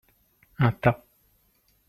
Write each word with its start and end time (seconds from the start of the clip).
Un 0.65 0.71
tas. 0.81 0.97